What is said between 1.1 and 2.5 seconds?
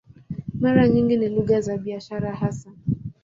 ni lugha za biashara